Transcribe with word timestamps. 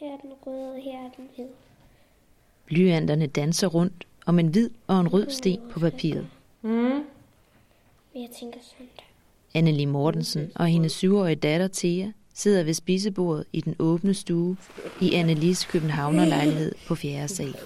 Her 0.00 0.12
er 0.12 0.16
den 0.16 0.30
røde, 0.46 0.72
og 0.72 0.80
her 0.82 0.98
er 0.98 1.10
den 1.16 1.28
hvide. 1.34 1.48
Blyanterne 2.66 3.26
danser 3.26 3.66
rundt 3.66 4.06
om 4.26 4.38
en 4.38 4.46
hvid 4.46 4.70
og 4.86 5.00
en 5.00 5.08
rød 5.08 5.30
sten 5.30 5.60
på 5.70 5.80
papiret. 5.80 6.28
Mm. 6.62 7.04
Jeg 8.14 8.28
tænker 8.40 8.58
sådan 8.62 8.88
der. 8.96 9.02
Annelie 9.54 9.86
Mortensen 9.86 10.52
og 10.54 10.66
hendes 10.66 10.92
syvårige 10.92 11.36
datter 11.36 11.68
Thea 11.72 12.10
sidder 12.34 12.64
ved 12.64 12.74
spisebordet 12.74 13.44
i 13.52 13.60
den 13.60 13.76
åbne 13.78 14.14
stue 14.14 14.56
i 15.00 15.14
Annelies 15.14 15.64
Københavnerlejlighed 15.64 16.72
på 16.86 16.94
4. 16.94 17.28
sal. 17.28 17.56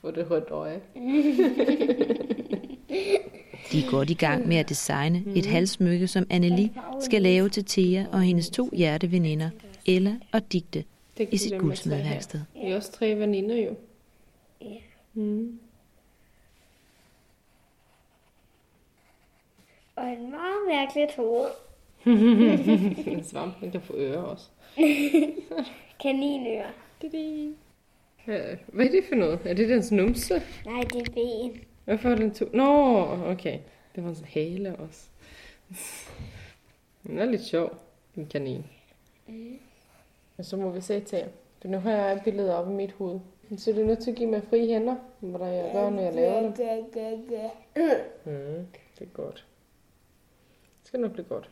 Få 0.00 0.10
det 0.10 0.30
rødt 0.30 0.50
øje. 0.50 0.80
De 3.72 3.78
er 3.86 3.90
godt 3.90 4.10
i 4.10 4.14
gang 4.14 4.48
med 4.48 4.56
at 4.56 4.68
designe 4.68 5.22
et 5.36 5.46
halssmykke, 5.46 6.06
som 6.06 6.26
Annelie 6.30 6.70
skal 7.00 7.22
lave 7.22 7.48
til 7.48 7.64
Thea 7.64 8.04
og 8.12 8.22
hendes 8.22 8.50
to 8.50 8.70
hjerteveninder, 8.72 9.50
Ella 9.86 10.16
og 10.32 10.52
Digte, 10.52 10.84
Det 11.18 11.28
i 11.32 11.36
sit 11.36 11.58
guldsmedværksted. 11.58 12.40
I 12.56 12.70
er 12.70 12.76
også 12.76 12.92
tre 12.92 13.14
veninder 13.14 13.56
jo. 13.56 13.74
Ja. 14.60 14.76
Mm. 15.14 15.58
Og 19.96 20.06
en 20.08 20.30
meget 20.30 20.58
mærkeligt 20.68 21.16
hoved. 21.16 21.48
En 23.16 23.24
svamp, 23.24 23.54
man 23.62 23.70
kan 23.70 23.80
få 23.80 23.94
ører 23.96 24.18
også. 24.22 24.44
Kaninører. 26.02 26.70
Didi. 27.02 27.50
Ja, 28.26 28.40
Hvad 28.66 28.86
er 28.86 28.90
det 28.90 29.04
for 29.08 29.14
noget? 29.14 29.38
Er 29.44 29.54
det 29.54 29.68
dens 29.68 29.92
numse? 29.92 30.42
Nej, 30.66 30.80
det 30.82 31.08
er 31.08 31.12
ben. 31.14 31.60
Hvorfor 31.90 32.08
er 32.08 32.14
den 32.14 32.34
to? 32.34 32.44
Nå, 32.52 33.02
okay. 33.30 33.58
Det 33.94 34.04
var 34.04 34.10
en 34.10 34.24
hale 34.24 34.76
også. 34.76 35.00
Den 37.06 37.18
er 37.18 37.24
lidt 37.24 37.44
sjov, 37.44 37.78
en 38.16 38.26
kanin. 38.26 38.64
Og 40.38 40.44
så 40.44 40.56
må 40.56 40.70
vi 40.70 40.80
se 40.80 41.00
til. 41.00 41.24
For 41.60 41.68
nu 41.68 41.78
har 41.78 41.90
jeg 41.90 42.20
billedet 42.24 42.54
op 42.54 42.68
i 42.68 42.72
mit 42.72 42.92
hoved. 42.92 43.20
Så 43.56 43.70
er 43.70 43.74
du 43.74 43.80
nødt 43.80 43.98
til 43.98 44.10
at 44.10 44.16
give 44.16 44.30
mig 44.30 44.42
frie 44.50 44.66
hænder, 44.66 44.96
hvordan 45.20 45.54
jeg 45.54 45.70
gør, 45.72 45.90
når 45.90 46.02
jeg 46.02 46.14
laver 46.14 46.40
det. 46.42 46.54
Mm, 48.24 48.66
det 48.98 49.04
er 49.04 49.12
godt. 49.12 49.46
Det 50.80 50.88
skal 50.88 51.00
nok 51.00 51.12
blive 51.12 51.26
godt. 51.26 51.50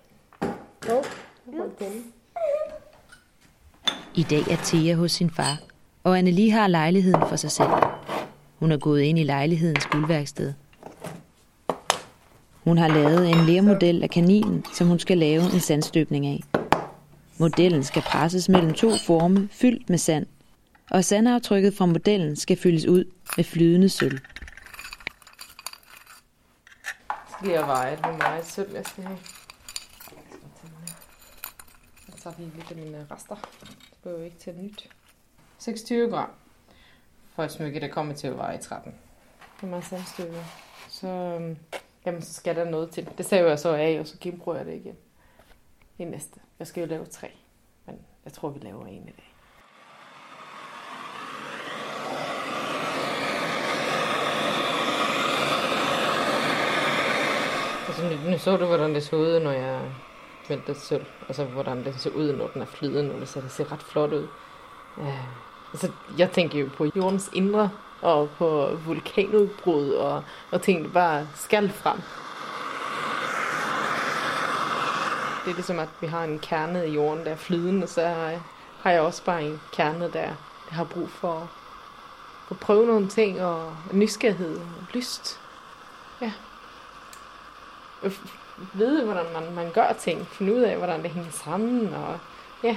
Holdt 1.57 1.79
den. 1.79 2.12
I 4.17 4.23
dag 4.31 4.41
er 4.41 4.57
Thea 4.65 4.95
hos 4.95 5.12
sin 5.12 5.31
far, 5.31 5.61
og 6.05 6.19
Annelie 6.19 6.51
har 6.51 6.69
lejligheden 6.69 7.29
for 7.29 7.37
sig 7.37 7.51
selv. 7.51 7.88
Hun 8.59 8.73
er 8.73 8.77
gået 8.77 9.01
ind 9.01 9.19
i 9.19 9.23
lejlighedens 9.23 9.87
guldværksted. 9.87 10.53
Hun 12.65 12.78
har 12.78 12.89
lavet 12.89 13.31
en 13.31 13.47
lermodel 13.47 14.03
af 14.03 14.11
kaninen, 14.11 14.65
som 14.75 14.87
hun 14.87 14.98
skal 14.98 15.19
lave 15.19 15.42
en 15.42 15.61
sandstøbning 15.61 16.27
af. 16.27 16.42
Modellen 17.39 17.84
skal 17.84 18.03
presses 18.03 18.48
mellem 18.48 18.73
to 18.73 18.91
forme 19.06 19.48
fyldt 19.53 19.91
med 19.91 19.98
sand, 19.98 20.27
og 20.91 21.05
sandaftrykket 21.05 21.75
fra 21.75 21.87
modellen 21.87 22.37
skal 22.37 22.56
fyldes 22.56 22.87
ud 22.87 23.05
med 23.37 23.45
flydende 23.45 23.89
sølv. 23.89 24.19
skal 27.39 27.50
jeg 27.50 27.67
veje, 27.67 27.97
hvor 27.97 28.17
meget 28.17 28.47
sølv 28.47 28.75
jeg 28.75 28.87
skal 28.87 29.05
have. 29.05 29.19
Så 32.06 32.22
tager 32.22 32.37
vi 32.37 32.45
lidt 32.55 32.70
af 32.70 32.77
mine 32.77 33.06
rester. 33.11 33.34
Det 33.61 33.98
behøver 34.03 34.25
ikke 34.25 34.39
til 34.39 34.55
nyt. 34.55 34.89
26 35.59 36.11
gram 36.11 36.31
for 37.39 37.44
et 37.44 37.53
smykke, 37.53 37.81
der 37.81 37.89
kommer 37.89 38.14
til 38.14 38.27
at 38.27 38.36
veje 38.36 38.58
13. 38.58 38.94
Det 39.56 39.62
er 39.62 39.67
meget 39.67 39.84
sandstykker. 39.84 40.42
Så, 40.89 41.06
øhm, 41.06 41.56
jamen, 42.06 42.22
så 42.22 42.34
skal 42.34 42.56
der 42.56 42.64
noget 42.64 42.91
til. 42.91 43.08
Det 43.19 43.27
saver 43.27 43.48
jeg 43.48 43.58
så 43.58 43.75
af, 43.75 43.97
og 44.00 44.06
så 44.06 44.17
genbruger 44.20 44.56
jeg 44.56 44.67
det 44.67 44.75
igen. 44.75 44.97
I 45.98 46.05
næste. 46.05 46.41
Jeg 46.59 46.66
skal 46.66 46.81
jo 46.81 46.86
lave 46.86 47.06
tre. 47.06 47.31
Men 47.86 47.98
jeg 48.25 48.33
tror, 48.33 48.48
vi 48.48 48.59
laver 48.59 48.86
en 48.86 49.09
i 49.09 49.12
dag. 49.12 49.34
Altså, 57.88 58.03
nu, 58.03 58.31
nu 58.31 58.38
så 58.38 58.56
du, 58.56 58.66
hvordan 58.66 58.94
det 58.94 59.03
så 59.03 59.16
ud, 59.16 59.41
når 59.41 59.53
jeg 59.53 59.81
vendte 60.48 60.75
sølv. 60.75 61.06
Altså, 61.28 61.44
hvordan 61.44 61.84
det 61.84 62.00
ser 62.00 62.10
ud, 62.10 62.32
når 62.32 62.48
den 62.48 62.62
er 62.62 62.66
flydende, 62.66 63.27
så 63.27 63.41
det 63.41 63.50
ser 63.50 63.72
ret 63.72 63.82
flot 63.82 64.12
ud. 64.12 64.28
Uh, 64.97 65.47
altså, 65.73 65.91
jeg 66.19 66.31
tænker 66.31 66.59
jo 66.59 66.69
på 66.77 66.87
jordens 66.97 67.31
indre, 67.33 67.71
og 68.03 68.29
på 68.39 68.71
vulkanudbrud, 68.87 69.91
og, 69.91 70.23
og 70.51 70.62
ting, 70.62 70.84
der 70.84 70.91
bare 70.91 71.29
skal 71.34 71.71
frem. 71.71 71.97
Det 75.45 75.51
er 75.51 75.55
ligesom, 75.55 75.78
at 75.78 75.89
vi 76.01 76.07
har 76.07 76.25
en 76.25 76.39
kerne 76.39 76.89
i 76.89 76.95
jorden, 76.95 77.25
der 77.25 77.31
er 77.31 77.37
flydende, 77.37 77.87
så 77.87 78.03
øh, 78.03 78.41
har- 78.83 78.91
jeg 78.91 79.01
også 79.01 79.25
bare 79.25 79.43
en 79.43 79.61
kerne, 79.73 80.05
der, 80.05 80.11
der 80.69 80.75
har 80.75 80.84
brug 80.84 81.11
for 81.11 81.51
at 82.51 82.59
prøve 82.61 82.87
nogle 82.87 83.09
ting, 83.09 83.41
og 83.43 83.77
nysgerrighed 83.93 84.57
og 84.57 84.87
lyst. 84.95 85.41
Ja 86.21 86.33
øh, 88.03 88.12
vide, 88.73 89.05
hvordan 89.05 89.27
man, 89.34 89.55
man 89.55 89.73
gør 89.73 89.93
ting, 89.93 90.27
finde 90.27 90.55
ud 90.55 90.61
af, 90.61 90.77
hvordan 90.77 91.03
det 91.03 91.11
hænger 91.11 91.31
sammen, 91.31 91.95
og 91.95 92.19
ja, 92.62 92.77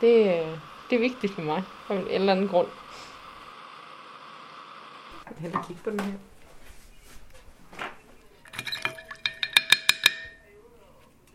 det, 0.00 0.40
øh, 0.42 0.58
det 0.92 0.98
er 0.98 1.08
vigtigt 1.08 1.32
for 1.32 1.42
mig, 1.42 1.62
af 1.90 1.94
en 1.94 2.06
eller 2.08 2.32
anden 2.32 2.48
grund. 2.48 2.68
Jeg 5.24 5.34
vil 5.36 5.42
hellere 5.42 5.64
kigge 5.66 5.82
på 5.82 5.90
den 5.90 6.00
her. 6.00 6.12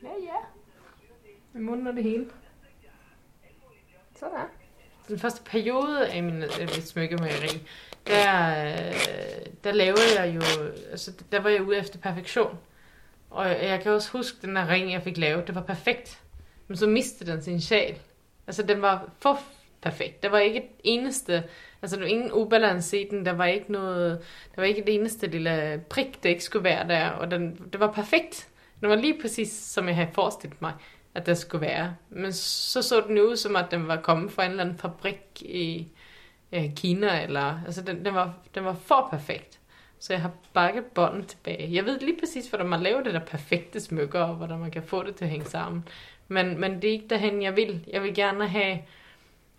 Ja, 0.04 0.10
ja. 0.24 0.36
Med 1.54 1.62
munden 1.62 1.88
og 1.88 1.94
det 1.94 2.04
hele. 2.04 2.30
Sådan. 4.20 4.46
Den 5.08 5.20
første 5.20 5.44
periode 5.44 6.08
af 6.08 6.24
min 6.24 6.44
øh, 6.44 6.60
mit 6.60 6.88
smykkemageri, 6.88 7.68
der, 8.08 8.50
øh, 8.66 9.46
der 9.64 9.72
lavede 9.72 10.22
jeg 10.22 10.36
jo, 10.36 10.42
altså 10.92 11.12
der 11.32 11.40
var 11.40 11.50
jeg 11.50 11.64
ude 11.64 11.78
efter 11.78 12.00
perfektion. 12.00 12.60
Og 13.30 13.48
jeg 13.48 13.82
kan 13.82 13.92
også 13.92 14.12
huske 14.12 14.38
den 14.42 14.58
her 14.58 14.68
ring, 14.68 14.92
jeg 14.92 15.04
fik 15.04 15.18
lavet. 15.18 15.48
Det 15.48 15.56
var 15.56 15.62
perfekt. 15.64 16.24
Men 16.68 16.78
så 16.78 16.88
mistede 16.88 17.32
den 17.32 17.44
sin 17.44 17.62
sjæl. 17.62 18.00
Altså, 18.48 18.64
den 18.64 18.82
var 18.82 19.10
for 19.20 19.40
perfekt. 19.82 20.24
Der 20.24 20.30
var 20.30 20.40
ikke 20.40 20.58
et 20.58 20.70
eneste... 20.84 21.44
Altså, 21.82 21.96
der 21.96 22.02
var 22.02 22.10
ingen 22.10 22.32
ubalance 22.32 23.02
i 23.02 23.10
den. 23.10 23.26
Der 23.26 23.32
var 23.34 23.46
ikke 23.46 23.72
noget... 23.72 24.20
Der 24.56 24.62
var 24.62 24.64
ikke 24.64 24.82
et 24.82 24.96
eneste 24.96 25.28
lille 25.28 25.84
prik, 25.90 26.24
der 26.24 26.30
ikke 26.30 26.44
skulle 26.44 26.64
være 26.64 26.88
der. 26.88 27.10
Og 27.10 27.32
den, 27.32 27.70
det 27.74 27.80
var 27.80 27.92
perfekt. 27.92 28.48
Den 28.82 28.90
var 28.90 28.96
lige 28.96 29.22
præcis, 29.22 29.52
som 29.52 29.88
jeg 29.88 29.96
havde 29.96 30.10
forestillet 30.14 30.62
mig, 30.62 30.74
at 31.16 31.26
den 31.26 31.36
skulle 31.36 31.62
være. 31.68 31.96
Men 32.10 32.34
så 32.34 32.82
så 32.82 33.04
den 33.08 33.20
ud, 33.20 33.36
som 33.36 33.56
at 33.56 33.72
den 33.72 33.88
var 33.88 34.02
kommet 34.02 34.32
fra 34.32 34.46
en 34.46 34.52
eller 34.52 34.64
anden 34.64 34.78
fabrik 34.78 35.42
i 35.42 35.88
øh, 36.52 36.76
Kina. 36.76 37.24
Eller, 37.24 37.62
altså, 37.66 37.82
den, 37.82 38.06
den, 38.06 38.14
var, 38.14 38.34
den 38.56 38.66
var 38.66 38.74
for 38.74 39.08
perfekt. 39.12 39.60
Så 40.00 40.14
jeg 40.14 40.22
har 40.22 40.32
bakket 40.54 40.86
bånden 40.86 41.26
tilbage. 41.26 41.70
Jeg 41.74 41.86
ved 41.86 42.00
lige 42.00 42.20
præcis, 42.20 42.48
hvordan 42.48 42.68
man 42.68 42.82
laver 42.82 43.04
det 43.04 43.14
der 43.14 43.26
perfekte 43.26 43.80
smykker, 43.80 44.20
og 44.20 44.36
hvordan 44.36 44.60
man 44.60 44.72
kan 44.72 44.84
få 44.84 45.04
det 45.04 45.16
til 45.16 45.26
at 45.26 45.32
hænge 45.32 45.46
sammen. 45.46 45.88
Men, 46.28 46.60
men 46.60 46.82
det 46.82 46.88
er 46.88 46.92
ikke 46.92 47.08
derhen, 47.10 47.42
jeg 47.42 47.56
vil. 47.56 47.86
Jeg 47.94 48.04
vil 48.04 48.14
gerne 48.14 48.48
have 48.48 48.80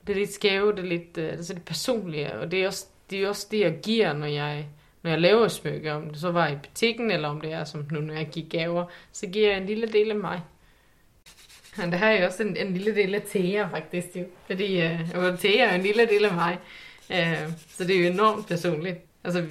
det 0.06 0.16
lidt 0.16 0.32
skæve, 0.32 0.76
det 0.76 0.84
lidt, 0.84 1.18
øh, 1.18 1.32
altså 1.32 1.54
det 1.54 1.64
personlige. 1.64 2.32
Og 2.32 2.50
det 2.50 2.62
er, 2.62 2.66
også, 2.66 2.86
det 3.10 3.22
er 3.22 3.28
også 3.28 3.46
det, 3.50 3.60
jeg 3.60 3.78
giver, 3.82 4.12
når 4.12 4.26
jeg, 4.26 4.66
når 5.02 5.10
jeg 5.10 5.20
laver 5.20 5.48
smykker. 5.48 5.92
Om 5.92 6.10
det 6.10 6.20
så 6.20 6.30
var 6.30 6.48
i 6.48 6.56
butikken, 6.56 7.10
eller 7.10 7.28
om 7.28 7.40
det 7.40 7.52
er 7.52 7.64
som 7.64 7.86
nu, 7.90 8.00
når 8.00 8.14
jeg 8.14 8.28
giver 8.32 8.48
gaver, 8.48 8.84
så 9.12 9.26
giver 9.26 9.48
jeg 9.48 9.58
en 9.58 9.66
lille 9.66 9.86
del 9.86 10.10
af 10.10 10.16
mig. 10.16 10.40
Men 11.76 11.90
det 11.92 11.98
her 11.98 12.06
er 12.06 12.20
jo 12.20 12.26
også 12.26 12.42
en, 12.42 12.56
en 12.56 12.74
lille 12.74 12.94
del 12.94 13.14
af 13.14 13.22
Thea, 13.22 13.66
faktisk. 13.66 14.06
Jo. 14.16 14.24
Fordi 14.46 14.80
øh, 14.80 15.38
Thea 15.38 15.70
er 15.70 15.74
en 15.74 15.82
lille 15.82 16.06
del 16.06 16.24
af 16.24 16.34
mig. 16.34 16.58
Øh, 17.10 17.52
så 17.68 17.84
det 17.84 17.96
er 17.96 18.00
jo 18.00 18.12
enormt 18.12 18.48
personligt. 18.48 18.98
Altså, 19.24 19.46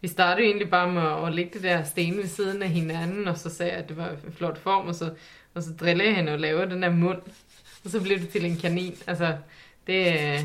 vi 0.00 0.08
startede 0.08 0.46
egentlig 0.46 0.70
bare 0.70 0.92
med 0.92 1.26
at, 1.26 1.34
lægge 1.34 1.50
det 1.52 1.62
der 1.62 1.82
sten 1.82 2.16
ved 2.16 2.26
siden 2.26 2.62
af 2.62 2.68
hinanden, 2.68 3.28
og 3.28 3.38
så 3.38 3.50
sagde 3.50 3.72
jeg, 3.72 3.80
at 3.80 3.88
det 3.88 3.96
var 3.96 4.08
en 4.08 4.32
flot 4.32 4.58
form, 4.58 4.88
og 4.88 4.94
så, 4.94 5.14
og 5.54 5.62
så 5.62 5.72
drillede 5.80 6.08
jeg 6.08 6.16
hende 6.16 6.32
og 6.32 6.38
lavede 6.38 6.70
den 6.70 6.82
der 6.82 6.90
mund. 6.90 7.22
Og 7.84 7.90
så 7.90 8.02
blev 8.02 8.18
det 8.18 8.28
til 8.28 8.44
en 8.44 8.56
kanin. 8.56 8.96
Altså, 9.06 9.36
det 9.86 10.06
øh, 10.12 10.40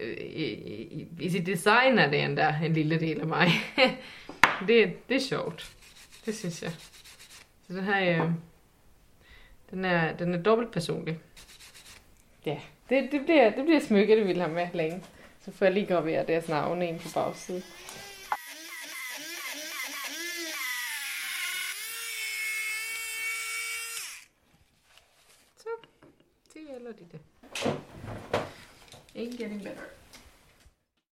øh 0.00 0.16
i, 0.18 0.44
i, 0.44 1.06
i 1.20 1.30
sit 1.30 1.46
design 1.46 1.98
er 1.98 2.10
det 2.10 2.24
endda 2.24 2.60
en 2.64 2.72
lille 2.72 3.00
del 3.00 3.20
af 3.20 3.26
mig. 3.26 3.48
det, 4.68 5.08
det 5.08 5.16
er 5.16 5.20
sjovt. 5.20 5.72
Det 6.26 6.36
synes 6.36 6.62
jeg. 6.62 6.70
Så 7.66 7.72
den 7.72 7.84
her, 7.84 8.24
øh, 8.24 8.30
den 9.70 9.84
er, 9.84 10.16
den 10.16 10.34
er 10.34 10.42
dobbelt 10.42 10.70
personlig. 10.72 11.18
Ja, 12.46 12.58
det, 12.88 13.08
det, 13.12 13.20
bliver, 13.24 13.50
det 13.50 13.64
bliver 13.64 13.80
smykke, 13.80 14.16
det 14.16 14.26
vil 14.26 14.40
have 14.40 14.52
med 14.52 14.66
længe. 14.74 15.02
Så 15.44 15.52
får 15.52 15.66
jeg 15.66 15.74
lige 15.74 15.86
graveret 15.86 16.28
deres 16.28 16.48
navne 16.48 16.88
ind 16.88 17.00
på 17.00 17.08
bagsiden. 17.14 17.62
a 26.70 26.78
little 26.78 27.06
bit. 27.10 27.20
Ain't 29.14 29.38
getting 29.38 29.58
better. 29.58 29.90